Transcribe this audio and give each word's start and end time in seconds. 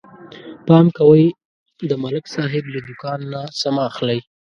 پام 0.67 0.85
کوئ 0.97 1.25
د 1.89 1.91
ملک 2.03 2.25
صاحب 2.35 2.65
له 2.73 2.79
دوکان 2.87 3.19
نه 3.31 3.41
څه 3.59 3.67
مه 3.75 3.83
اخلئ 3.89 4.19